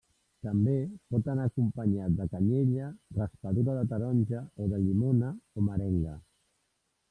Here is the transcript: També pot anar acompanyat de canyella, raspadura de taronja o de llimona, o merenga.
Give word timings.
També 0.45 0.71
pot 1.15 1.29
anar 1.33 1.45
acompanyat 1.49 2.15
de 2.21 2.27
canyella, 2.33 2.89
raspadura 3.19 3.77
de 3.81 3.87
taronja 3.95 4.43
o 4.65 4.69
de 4.75 4.83
llimona, 4.87 5.33
o 5.63 5.69
merenga. 5.71 6.19